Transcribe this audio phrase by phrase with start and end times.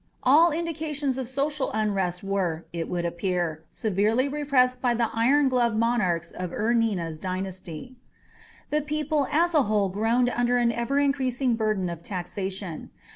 [0.23, 5.77] All indications of social unrest were, it would appear, severely repressed by the iron gloved
[5.77, 7.97] monarchs of Ur Nina's dynasty.
[8.71, 12.89] The people as a whole groaned under an ever increasing burden of taxation.